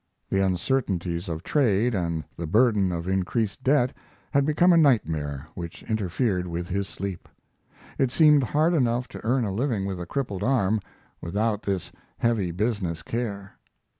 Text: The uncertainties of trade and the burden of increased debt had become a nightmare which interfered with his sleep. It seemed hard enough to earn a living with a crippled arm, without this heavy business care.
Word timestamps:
The 0.31 0.43
uncertainties 0.43 1.29
of 1.29 1.43
trade 1.43 1.93
and 1.93 2.23
the 2.35 2.47
burden 2.47 2.91
of 2.91 3.07
increased 3.07 3.63
debt 3.63 3.95
had 4.31 4.47
become 4.47 4.73
a 4.73 4.77
nightmare 4.77 5.45
which 5.53 5.83
interfered 5.83 6.47
with 6.47 6.69
his 6.69 6.87
sleep. 6.87 7.29
It 7.99 8.09
seemed 8.09 8.41
hard 8.45 8.73
enough 8.73 9.07
to 9.09 9.23
earn 9.23 9.45
a 9.45 9.53
living 9.53 9.85
with 9.85 10.01
a 10.01 10.07
crippled 10.07 10.41
arm, 10.41 10.79
without 11.21 11.61
this 11.61 11.91
heavy 12.17 12.49
business 12.49 13.03
care. 13.03 13.59